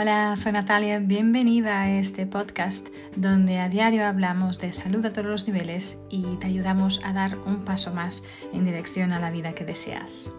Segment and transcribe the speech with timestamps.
[0.00, 5.26] Hola, soy Natalia, bienvenida a este podcast donde a diario hablamos de salud a todos
[5.26, 8.22] los niveles y te ayudamos a dar un paso más
[8.52, 10.32] en dirección a la vida que deseas.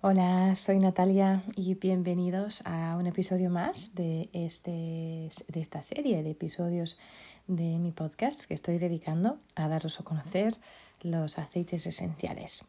[0.00, 4.70] Hola, soy Natalia y bienvenidos a un episodio más de, este,
[5.48, 6.98] de esta serie de episodios
[7.48, 10.54] de mi podcast que estoy dedicando a daros a conocer
[11.02, 12.68] los aceites esenciales.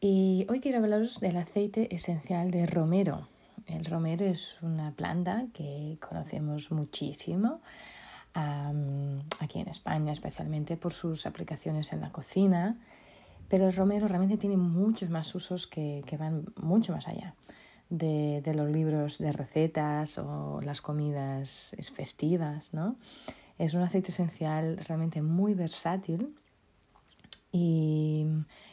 [0.00, 3.26] Y hoy quiero hablaros del aceite esencial de romero.
[3.66, 7.60] El romero es una planta que conocemos muchísimo
[8.32, 12.78] aquí en España, especialmente por sus aplicaciones en la cocina,
[13.48, 17.34] pero el romero realmente tiene muchos más usos que, van mucho más allá
[17.90, 22.72] de, de, los libros de recetas o las comidas festivas.
[22.72, 22.94] ¿no?
[23.58, 26.32] Es un aceite esencial realmente muy versátil
[27.50, 28.26] y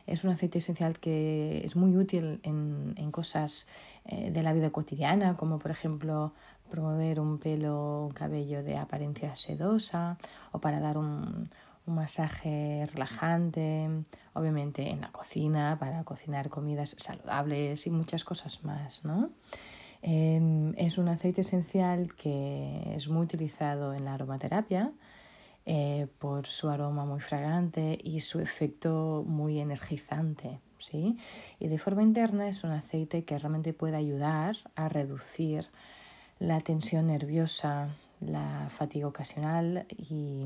[0.08, 3.68] es un aceite esencial que es muy útil en, en cosas
[4.06, 6.34] eh, de la vida cotidiana, como por ejemplo
[6.70, 10.18] promover un pelo, un cabello de apariencia sedosa
[10.52, 11.50] o para dar un,
[11.86, 13.90] un masaje relajante,
[14.34, 19.30] obviamente en la cocina, para cocinar comidas saludables y muchas cosas más, ¿no?
[20.02, 24.92] Em, es un aceite esencial que es muy utilizado en la aromaterapia
[25.66, 30.60] eh, por su aroma muy fragante y su efecto muy energizante.
[30.78, 31.18] ¿sí?
[31.60, 35.68] Y de forma interna es un aceite que realmente puede ayudar a reducir
[36.40, 40.44] la tensión nerviosa, la fatiga ocasional y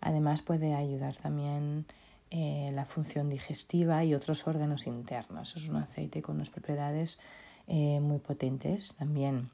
[0.00, 1.86] además puede ayudar también
[2.30, 5.56] eh, la función digestiva y otros órganos internos.
[5.56, 7.18] Es un aceite con unas propiedades
[7.66, 9.50] eh, muy potentes también.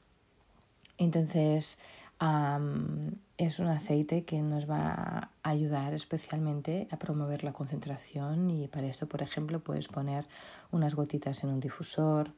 [0.96, 1.80] Entonces,
[2.20, 8.88] es un aceite que nos va a ayudar especialmente a promover la concentración y para
[8.88, 10.26] esto, por ejemplo, puedes poner
[10.72, 12.32] unas gotitas en un difusor.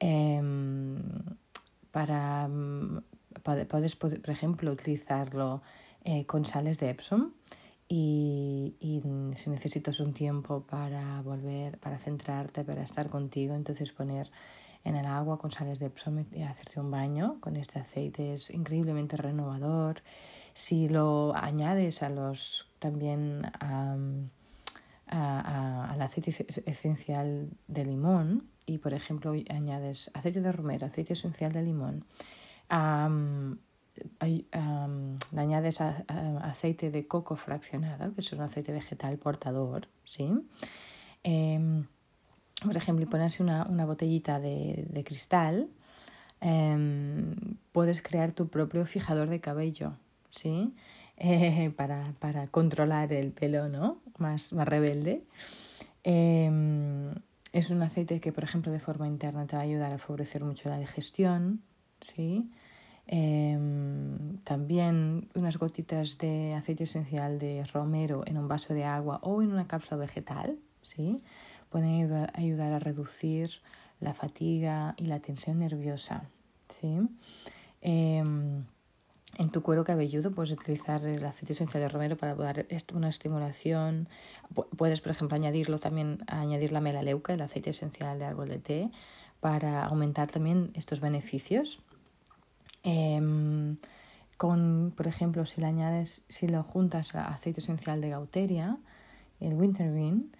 [0.00, 1.00] Em,
[1.92, 2.48] para,
[3.68, 5.62] puedes, por ejemplo, utilizarlo
[6.04, 7.32] eh, con sales de Epsom
[7.94, 9.02] y,
[9.36, 14.30] si necesitas un tiempo para volver, para centrarte, para estar contigo, entonces poner
[14.84, 18.50] en el agua con sales de Epsom y hacerte un baño con este aceite es
[18.50, 20.02] increíblemente renovador.
[20.54, 23.50] Si lo añades a los también
[25.06, 26.30] al aceite
[26.66, 32.04] esencial de limón y por ejemplo añades aceite de romero, aceite esencial de limón,
[34.20, 40.32] le añades aceite de coco fraccionado, que es un aceite vegetal portador, ¿sí?
[41.22, 41.86] Em,
[42.64, 45.68] por ejemplo, y ponerse una, una botellita de, de cristal,
[46.40, 47.34] em,
[47.72, 49.94] puedes crear tu propio fijador de cabello,
[50.30, 50.74] ¿sí?
[51.16, 53.98] Eh, para, para, controlar el pelo, ¿no?
[54.18, 55.24] Más, más rebelde.
[56.04, 57.10] Em,
[57.52, 60.42] es un aceite que, por ejemplo, de forma interna te va a ayudar a favorecer
[60.42, 61.62] mucho la digestión,
[62.00, 62.50] ¿sí?
[63.06, 69.42] Em, también unas gotitas de aceite esencial de romero en un vaso de agua o
[69.42, 71.22] en una cápsula vegetal, ¿sí?
[71.72, 73.50] Pueden ayudar a reducir
[73.98, 76.24] la fatiga y la tensión nerviosa.
[76.68, 76.98] ¿sí?
[77.80, 78.64] Em,
[79.38, 84.08] en tu cuero cabelludo puedes utilizar el aceite esencial de romero para dar una estimulación.
[84.76, 88.90] Puedes, por ejemplo, añadirlo también, añadir la melaleuca, el aceite esencial de árbol de té,
[89.40, 91.80] para aumentar también estos beneficios.
[92.82, 93.76] Em,
[94.36, 98.76] con, por ejemplo, si le añades, si lo juntas al aceite esencial de gauteria,
[99.40, 100.30] el wintergreen,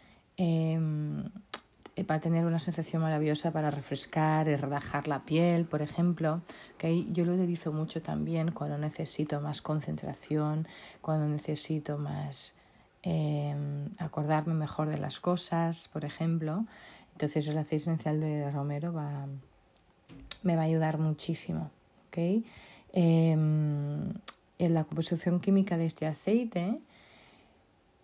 [1.94, 6.40] eh, para tener una sensación maravillosa para refrescar y relajar la piel, por ejemplo,
[6.78, 10.66] que yo lo utilizo mucho también cuando necesito más concentración,
[11.00, 12.56] cuando necesito más
[13.02, 16.64] em, acordarme mejor de las cosas, por ejemplo.
[17.12, 19.26] Entonces el aceite esencial de romero va,
[20.42, 21.70] me va a ayudar muchísimo.
[22.08, 22.44] ¿okay?
[22.92, 24.12] Em,
[24.58, 26.80] en la composición química de este aceite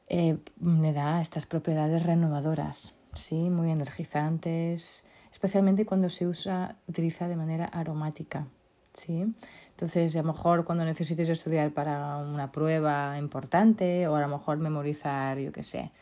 [0.08, 3.50] eh, me da estas propiedades renovadoras, ¿sí?
[3.50, 8.46] muy energizantes, especialmente cuando se usa, utiliza de manera aromática.
[8.94, 9.34] ¿sí?
[9.70, 14.56] Entonces, a lo mejor cuando necesites estudiar para una prueba importante o a lo mejor
[14.58, 15.92] memorizar, yo qué sé,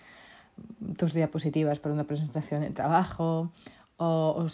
[0.97, 3.51] tus diapositivas para una presentación de trabajo
[3.97, 4.47] o,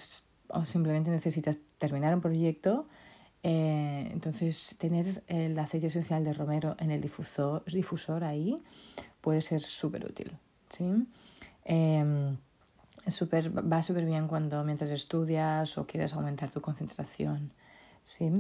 [0.49, 2.89] o, simplemente necesitas terminar un proyecto,
[3.43, 8.63] eh, entonces tener el aceite esencial de romero en el difusor, difusor ahí
[9.23, 10.37] puede ser súper útil.
[10.69, 10.85] ¿sí?
[11.65, 12.37] Em,
[13.07, 17.53] super, va súper bien cuando mientras estudias o quieres aumentar tu concentración.
[18.05, 18.31] ¿sí?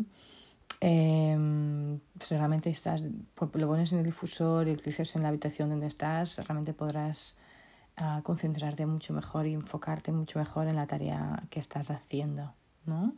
[0.81, 1.99] Eh,
[2.29, 6.37] realmente estás, pues, lo pones en el difusor y utilizas en la habitación donde estás,
[6.46, 7.38] realmente podrás
[7.96, 12.52] a concentrarte mucho mejor y enfocarte mucho mejor en la tarea que estás haciendo,
[12.85, 13.14] ¿no?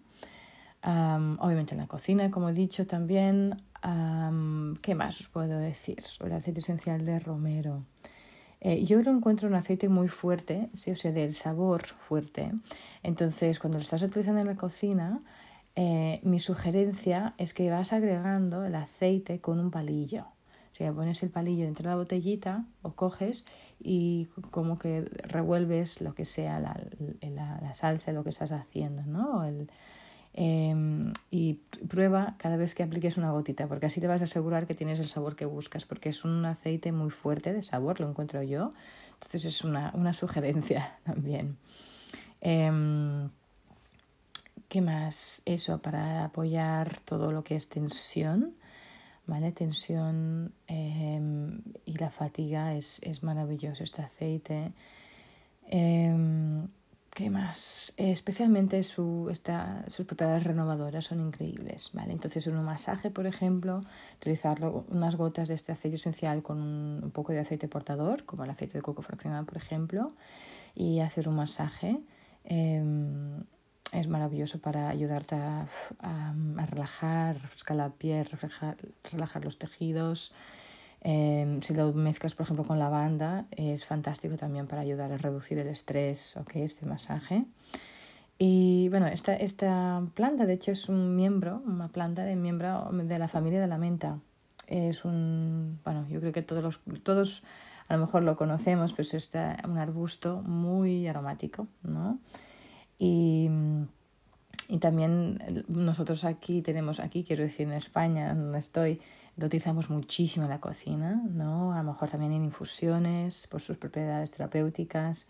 [1.38, 3.56] obviamente en la cocina, como he dicho también.
[4.80, 7.84] ¿Qué más os puedo decir sobre el aceite esencial de romero?
[8.60, 10.90] Eh, yo lo encuentro un aceite muy fuerte, ¿sí?
[10.90, 12.50] o sea, del sabor fuerte.
[13.02, 15.20] Entonces, cuando lo estás utilizando en la cocina,
[15.76, 20.22] eh, mi sugerencia es que vas agregando el aceite con un palillo.
[20.22, 23.44] O sea, pones el palillo dentro de la botellita o coges
[23.78, 26.80] y como que revuelves lo que sea la,
[27.20, 29.44] la, salsa, lo que estás haciendo, ¿no?
[30.36, 34.66] Em, y prueba cada vez que apliques una gotita, porque así te vas a asegurar
[34.66, 38.08] que tienes el sabor que buscas, porque es un aceite muy fuerte de sabor, lo
[38.08, 38.72] encuentro yo.
[39.14, 41.56] Entonces es una, una sugerencia también.
[42.40, 43.30] Em,
[44.68, 45.42] ¿Qué más?
[45.44, 48.54] Eso, para apoyar todo lo que es tensión.
[49.26, 49.52] ¿vale?
[49.52, 54.72] Tensión em, y la fatiga es, es, maravilloso este aceite.
[55.66, 56.68] Em,
[57.14, 57.94] ¿Qué más?
[57.96, 62.12] especialmente su, esta, sus propiedades renovadoras son increíbles, ¿vale?
[62.12, 63.82] Entonces en un masaje, por ejemplo,
[64.16, 64.58] utilizar
[64.88, 68.78] unas gotas de este aceite esencial con un, poco de aceite portador, como el aceite
[68.78, 70.12] de coco fraccionado, por ejemplo,
[70.74, 72.00] y hacer un masaje.
[72.42, 73.44] Em,
[73.92, 75.68] es maravilloso para ayudarte a,
[76.66, 78.76] relajar, refrescar la piel, refrescar,
[79.12, 80.34] relajar los tejidos.
[81.06, 85.58] Em, si lo mezclas, por ejemplo, con lavanda, es fantástico también para ayudar a reducir
[85.58, 86.56] el estrés, ¿ok?
[86.56, 87.44] Este masaje.
[88.38, 93.18] Y bueno, esta, esta planta, de hecho, es un miembro, una planta de miembro de
[93.18, 94.18] la familia de la menta.
[94.66, 97.42] Es un, bueno, yo creo que todos, los, todos
[97.88, 99.30] a lo mejor lo conocemos, pues es
[99.68, 102.18] un arbusto muy aromático, ¿no?
[102.98, 103.50] Y,
[104.68, 109.00] y también nosotros aquí tenemos, aquí quiero decir en España, donde estoy,
[109.36, 111.72] lo utilizamos muchísimo en la cocina, ¿no?
[111.72, 115.28] A lo mejor también en infusiones por sus propiedades terapéuticas.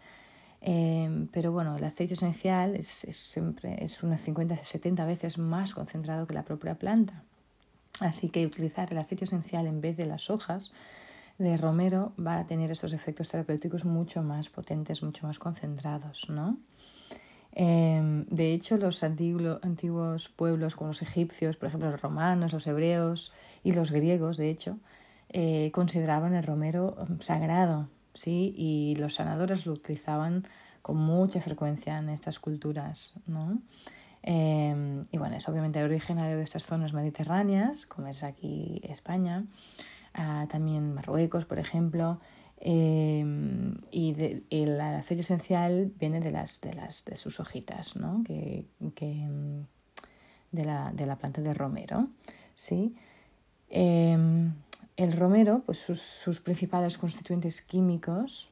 [0.60, 6.26] Eh, pero bueno, el aceite esencial es, es siempre es unas 50-70 veces más concentrado
[6.26, 7.22] que la propia planta.
[8.00, 10.72] Así que utilizar el aceite esencial en vez de las hojas
[11.38, 16.58] de romero va a tener estos efectos terapéuticos mucho más potentes, mucho más concentrados, ¿no?
[17.56, 23.32] Em, de hecho, los antiguos pueblos como los egipcios, por ejemplo los romanos, los hebreos
[23.62, 24.78] y los griegos, de hecho,
[25.28, 28.54] eh, consideraban el romero em, sagrado, ¿sí?
[28.56, 30.44] Y los sanadores lo utilizaban
[30.82, 33.58] con mucha frecuencia en estas culturas, ¿no?
[34.22, 39.44] Em, y bueno, es obviamente originario de estas zonas mediterráneas, como es aquí España,
[40.14, 42.20] ah, también Marruecos, por ejemplo,
[42.66, 44.16] Em, y
[44.48, 48.24] el aceite esencial viene de, las, de, las, de sus hojitas, ¿no?
[48.24, 48.64] que,
[48.94, 49.28] que
[50.50, 52.08] de, la, de, la, planta de romero.
[52.54, 52.96] ¿sí?
[53.68, 54.54] Em,
[54.96, 58.50] el romero, pues sus, sus principales constituyentes químicos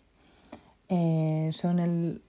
[0.91, 2.21] eh, son el,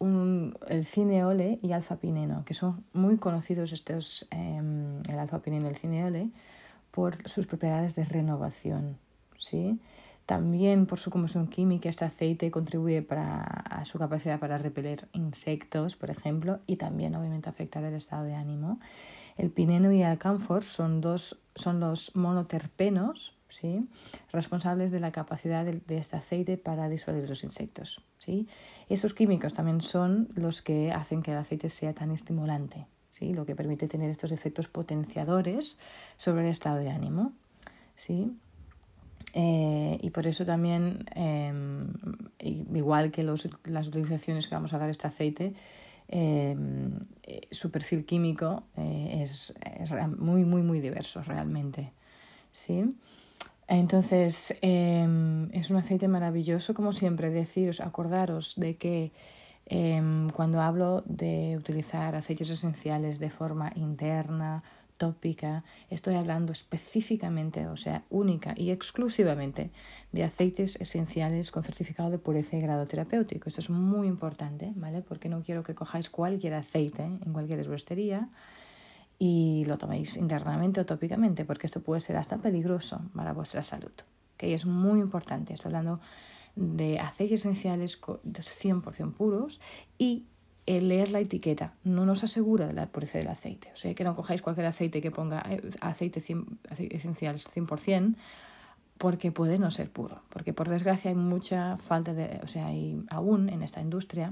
[0.00, 5.76] un, el cineole y alfa-pineno, que son muy conocidos estos, em, el alfa-pineno y el
[5.76, 6.30] cineole,
[6.90, 8.98] por sus propiedades de renovación.
[9.36, 9.78] ¿sí?
[10.30, 15.96] También por su composición química, este aceite contribuye para, a su capacidad para repeler insectos,
[15.96, 18.78] por ejemplo, y también obviamente afectar el estado de ánimo.
[19.36, 23.88] El pineno y el camphor son, dos, son los monoterpenos ¿sí?
[24.30, 28.00] responsables de la capacidad de, este aceite para disuadir los insectos.
[28.18, 28.46] ¿sí?
[28.88, 33.34] Estos químicos también son los que hacen que el aceite sea tan estimulante, ¿sí?
[33.34, 35.80] lo que permite tener estos efectos potenciadores
[36.16, 37.32] sobre el estado de ánimo.
[37.96, 38.32] ¿sí?
[39.34, 41.92] Eh, y por eso también, em,
[42.74, 45.54] igual que los, las utilizaciones que vamos a dar este aceite,
[46.08, 51.92] em, eh, su perfil químico eh, es, es, muy, muy, muy diverso realmente.
[52.50, 52.96] ¿sí?
[53.68, 59.12] Entonces, em, es un aceite maravilloso, como siempre, deciros, acordaros de que
[60.34, 64.64] cuando hablo de utilizar aceites esenciales de forma interna,
[65.00, 69.70] tópica, estoy hablando específicamente, o sea, única y exclusivamente
[70.12, 73.48] de aceites esenciales con certificado de pureza y grado terapéutico.
[73.48, 75.00] Esto es muy importante, ¿vale?
[75.00, 78.28] Porque no quiero que cojáis cualquier aceite en cualquier esbestería
[79.18, 83.92] y lo toméis internamente o tópicamente, porque esto puede ser hasta peligroso para vuestra salud.
[84.36, 85.54] Que es muy importante.
[85.54, 86.00] Estoy hablando
[86.56, 89.62] de aceites esenciales 100% puros
[89.96, 90.26] y
[90.78, 93.70] leer la etiqueta no nos asegura de la pureza del aceite.
[93.72, 98.14] O sea, que no cojáis cualquier aceite que ponga eh, aceite, esencial 100%,
[98.98, 100.22] porque puede no ser puro.
[100.28, 104.30] Porque por desgracia hay mucha falta de, o sea, hay aún en esta industria,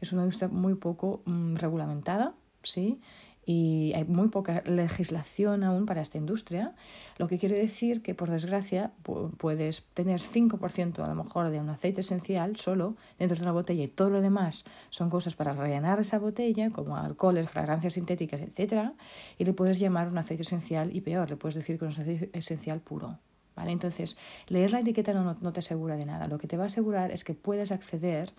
[0.00, 3.00] es una industria muy poco mm, regulamentada, ¿sí?
[3.46, 6.74] Y hay muy poca legislación aún para esta industria,
[7.18, 8.92] lo que quiere decir que por desgracia
[9.38, 13.84] puedes tener 5% a lo mejor de un aceite esencial solo dentro de una botella
[13.84, 18.92] y todo lo demás son cosas para rellenar esa botella como alcoholes, fragancias sintéticas, etc.
[19.38, 22.02] Y le puedes llamar un aceite esencial y peor, le puedes decir que es un
[22.02, 23.18] aceite esencial puro.
[23.56, 23.70] ¿Vale?
[23.70, 26.26] Entonces, leer la etiqueta no, no te asegura de nada.
[26.26, 28.32] Lo que te va a asegurar es que puedes acceder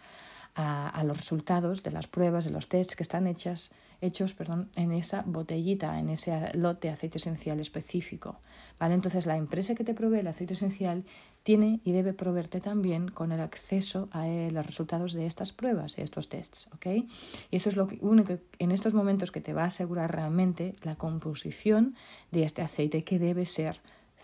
[0.56, 3.72] a, a, los resultados de las pruebas, de los tests que están hechas
[4.06, 8.40] hechos perdón, en esa botellita, en ese lote de aceite esencial específico.
[8.80, 8.96] ¿vale?
[8.96, 11.04] Entonces la empresa que te provee el aceite esencial
[11.44, 15.96] tiene y debe proveerte también con el acceso a eh, los resultados de estas pruebas,
[15.96, 16.70] de estos tests.
[16.74, 17.08] ¿okay?
[17.52, 20.96] Y eso es lo único en estos momentos que te va a asegurar realmente la
[20.96, 21.96] composición
[22.32, 23.80] de este aceite que debe ser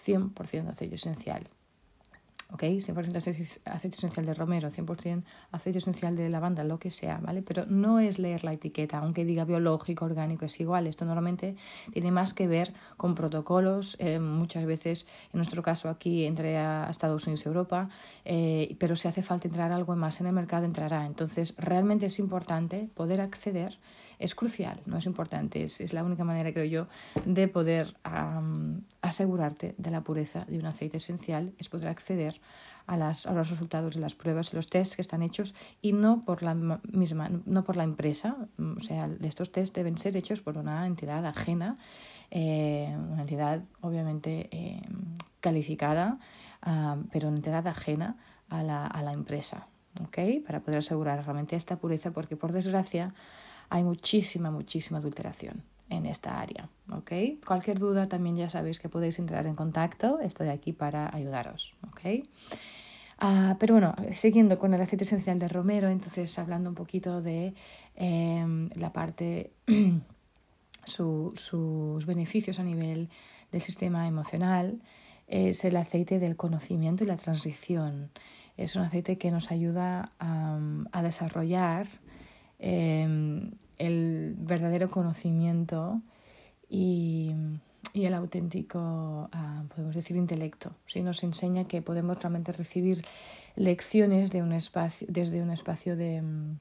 [0.06, 1.48] 100% aceite esencial.
[2.52, 2.64] ¿Ok?
[2.64, 3.16] 100%
[3.66, 7.42] aceite, esencial de romero, 100% aceite esencial de lavanda, lo que sea, ¿vale?
[7.42, 10.88] Pero no es leer la etiqueta, aunque diga biológico, orgánico, es igual.
[10.88, 11.56] Esto normalmente
[11.92, 16.88] tiene más que ver con protocolos, eh, muchas veces, en nuestro caso aquí, entre a
[16.90, 17.90] Estados Unidos y Europa,
[18.26, 21.06] eh, pero si hace falta entrar algo más en el mercado, entrará.
[21.06, 23.80] Entonces, realmente es importante poder acceder
[24.22, 26.88] es crucial, no es importante, es, es la única manera, creo yo,
[27.26, 27.96] de poder
[29.02, 32.40] asegurarte de la pureza de un aceite esencial, es poder acceder
[32.88, 35.94] a, las, a los resultados de las pruebas y los tests que están hechos y
[35.94, 40.42] no por la misma, no por la empresa, o sea, estos tests deben ser hechos
[40.42, 41.78] por una entidad ajena,
[42.30, 44.82] eh, una entidad obviamente eh,
[45.40, 46.20] calificada,
[47.12, 48.18] pero una entidad ajena
[48.50, 49.68] a la, a la empresa.
[50.06, 50.40] ¿okay?
[50.40, 53.14] Para poder asegurar realmente esta pureza, porque por desgracia
[53.72, 56.70] hay muchísima, muchísima adulteración en esta área.
[56.92, 57.12] ¿ok?
[57.46, 61.74] Cualquier duda también ya sabéis que podéis entrar en contacto, estoy aquí para ayudaros.
[61.88, 62.26] ¿ok?
[63.18, 67.54] Ah, pero bueno, siguiendo con el aceite esencial de romero, entonces hablando un poquito de
[67.96, 69.54] em, la parte,
[70.84, 73.10] sus beneficios a nivel
[73.54, 74.82] del sistema emocional,
[75.28, 78.12] es el aceite del conocimiento y la transición.
[78.58, 81.88] Es un aceite que nos ayuda a desarrollar
[82.64, 83.50] Em,
[83.80, 86.00] el verdadero conocimiento
[86.70, 87.32] y,
[87.92, 90.76] y el auténtico, ah, podemos decir, intelecto.
[90.86, 91.02] ¿sí?
[91.02, 93.04] Nos enseña que podemos realmente recibir
[93.56, 96.60] lecciones de un espacio, desde un espacio de mm,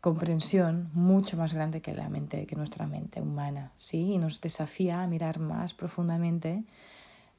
[0.00, 4.14] comprensión mucho más grande que la mente, que nuestra mente humana, ¿sí?
[4.14, 6.64] Y nos desafía a mirar más profundamente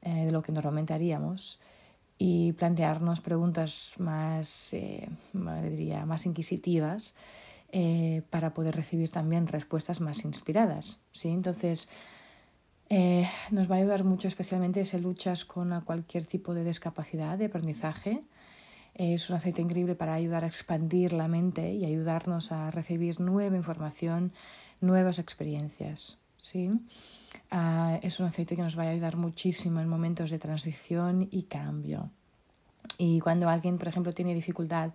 [0.02, 1.58] eh, de lo que normalmente haríamos
[2.16, 7.16] y plantearnos preguntas más, eh, diría, más inquisitivas
[7.72, 11.00] eh, para poder recibir también respuestas más inspiradas.
[11.10, 11.30] ¿sí?
[11.30, 11.88] Entonces,
[12.90, 17.46] eh, nos va a ayudar mucho, especialmente si luchas con cualquier tipo de discapacidad de
[17.46, 18.22] aprendizaje.
[18.94, 23.56] Es un aceite increíble para ayudar a expandir la mente y ayudarnos a recibir nueva
[23.56, 24.32] información,
[24.82, 26.18] nuevas experiencias.
[26.36, 26.70] ¿sí?
[27.50, 31.44] Ah, es un aceite que nos va a ayudar muchísimo en momentos de transición y
[31.44, 32.10] cambio.
[32.98, 34.92] Y cuando alguien, por ejemplo, tiene dificultad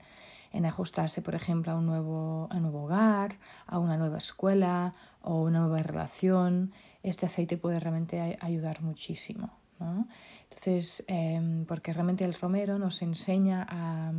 [0.51, 5.41] en ajustarse, por ejemplo, a un nuevo, a nuevo hogar, a una nueva escuela o
[5.41, 6.73] una nueva relación,
[7.03, 9.51] este aceite puede realmente ayudar muchísimo.
[9.79, 10.07] ¿no?
[10.43, 14.11] Entonces, em, porque realmente el romero nos enseña a,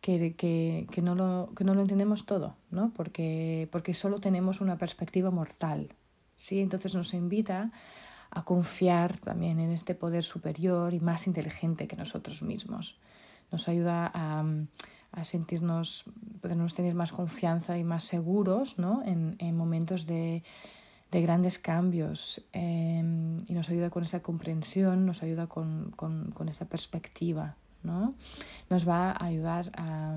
[0.00, 2.92] que, que, que, no lo, que no lo entendemos todo, ¿no?
[2.94, 5.94] porque, porque solo tenemos una perspectiva mortal.
[6.36, 6.60] ¿sí?
[6.60, 7.72] Entonces nos invita
[8.30, 12.98] a confiar también en este poder superior y más inteligente que nosotros mismos.
[13.50, 14.44] Nos ayuda a,
[15.12, 16.04] a sentirnos,
[16.40, 19.02] podernos tener más confianza y más seguros ¿no?
[19.04, 20.42] en, en momentos de,
[21.10, 26.48] de, grandes cambios em, y nos ayuda con esa comprensión, nos ayuda con, con, con
[26.48, 28.14] esta perspectiva, ¿no?
[28.68, 30.16] nos va a ayudar a,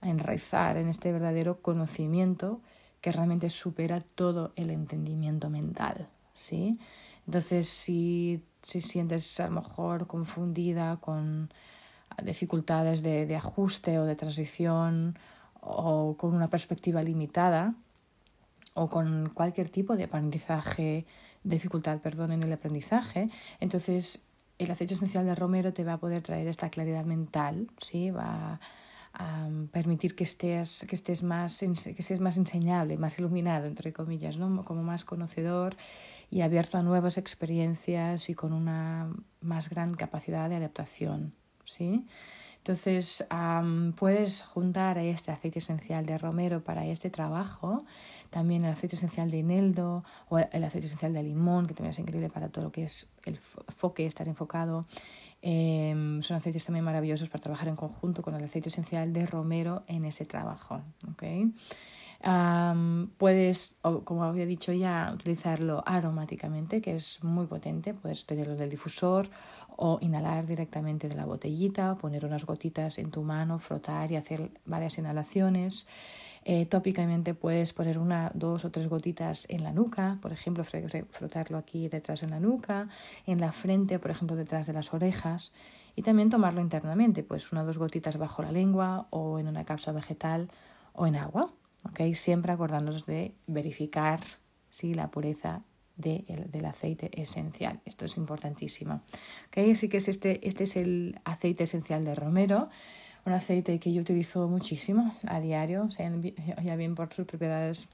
[0.00, 2.60] a enraizar en este verdadero conocimiento
[3.00, 6.08] que realmente supera todo el entendimiento mental.
[6.34, 6.78] ¿sí?
[7.26, 11.50] Entonces, si, si sientes a lo mejor confundida con
[12.22, 15.18] dificultades de, de ajuste o de transición
[15.60, 17.74] o con una perspectiva limitada
[18.74, 21.06] o con cualquier tipo de aprendizaje,
[21.42, 24.26] dificultad, perdón, en el aprendizaje, entonces
[24.58, 28.10] el aceite esencial de romero te va a poder traer esta claridad mental, ¿sí?
[28.10, 28.60] va
[29.14, 31.58] a permitir que estés, que estés más,
[31.96, 34.64] que seas más enseñable, más iluminado, entre comillas, ¿no?
[34.64, 35.76] como más conocedor
[36.30, 41.32] y abierto a nuevas experiencias y con una más gran capacidad de adaptación.
[41.66, 42.06] ¿Sí?
[42.66, 43.24] Entonces,
[43.94, 47.84] puedes juntar este aceite esencial de romero para este trabajo,
[48.30, 51.98] también el aceite esencial de ineldo o el aceite esencial de limón, que también es
[52.00, 54.84] increíble para todo lo que es el enfoque, estar enfocado.
[55.42, 59.84] Em, son aceites también maravillosos para trabajar en conjunto con el aceite esencial de romero
[59.86, 60.82] en ese trabajo.
[61.12, 61.54] ¿okay?
[63.18, 67.94] Puedes, como había dicho ya, utilizarlo aromáticamente, que es muy potente.
[67.94, 69.28] Puedes tenerlo del difusor
[69.76, 74.50] o inhalar directamente de la botellita, poner unas gotitas en tu mano, frotar y hacer
[74.64, 75.88] varias inhalaciones.
[76.48, 81.58] Eh, tópicamente puedes poner una, dos o tres gotitas en la nuca, por ejemplo, frotarlo
[81.58, 82.88] aquí detrás en la nuca,
[83.26, 85.52] en la frente, por ejemplo, detrás de las orejas.
[85.96, 89.64] Y también tomarlo internamente, pues una o dos gotitas bajo la lengua o en una
[89.64, 90.48] cápsula vegetal
[90.92, 91.52] o en agua.
[91.84, 92.14] ¿Okay?
[92.14, 94.20] Siempre acordándonos de verificar
[94.70, 95.62] si la pureza
[95.96, 97.80] del aceite esencial.
[97.86, 99.00] Esto es importantísimo.
[99.48, 99.70] ¿okay?
[99.70, 102.68] Así que es este, este es el aceite esencial de romero,
[103.24, 105.88] un aceite que yo utilizo muchísimo a diario,
[106.62, 107.88] ya bien por sus propiedades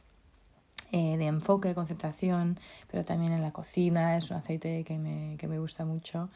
[0.90, 2.60] eh, de enfoque, concentración,
[2.90, 4.16] pero también en la cocina.
[4.18, 6.28] Es un aceite que me, que me gusta mucho.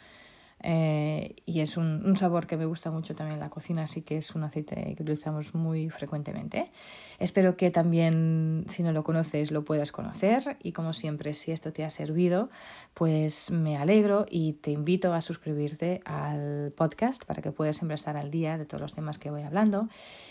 [0.63, 4.03] Eh, y es un, un, sabor que me gusta mucho también en la cocina, así
[4.03, 6.73] que es un aceite que utilizamos muy frecuentemente.
[7.19, 11.73] Espero que también, si no lo conoces, lo puedas conocer y como siempre, si esto
[11.73, 12.49] te ha servido,
[12.95, 18.17] pues me alegro y te invito a suscribirte al podcast para que puedas siempre estar
[18.17, 19.89] al día de todos los temas que voy hablando.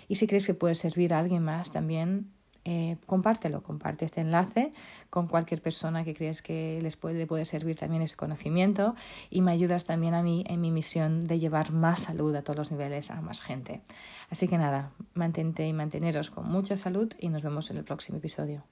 [0.08, 2.32] Y si crees que puede servir a alguien más, también
[2.65, 4.74] eh, compártelo, comparte este enlace
[5.12, 8.95] con cualquier persona que creas que les puede, puede servir también ese conocimiento
[9.29, 12.57] y me ayudas también a mí en mi misión de llevar más salud a todos
[12.57, 13.81] los niveles a más gente.
[14.29, 18.17] Así que nada, mantente y manteneros con mucha salud y nos vemos en el próximo
[18.17, 18.63] episodio.